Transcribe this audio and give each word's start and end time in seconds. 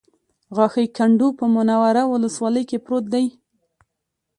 غاښی 0.55 0.85
کنډو 0.97 1.27
په 1.39 1.45
منوره 1.55 2.03
ولسوالۍ 2.07 2.63
کې 2.69 2.77
پروت 2.85 3.05
دی 3.13 3.25